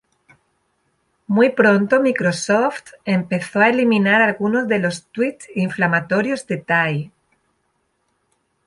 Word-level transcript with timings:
Muy 1.27 1.49
pronto 1.51 2.01
Microsoft 2.01 2.93
empezó 3.05 3.59
a 3.59 3.69
eliminar 3.69 4.19
algunos 4.23 4.67
de 4.67 4.79
los 4.79 5.05
tweets 5.11 5.47
inflamatorios 5.53 6.47
de 6.47 6.57
Tay. 6.57 7.11